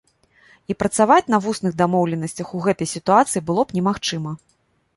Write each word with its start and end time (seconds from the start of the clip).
І 0.73 0.75
працаваць 0.83 1.31
на 1.33 1.39
вусных 1.45 1.73
дамоўленасцях 1.83 2.47
у 2.59 2.63
гэтай 2.65 2.91
сітуацыі 2.95 3.45
было 3.51 3.61
б 3.69 3.79
немагчыма. 3.79 4.31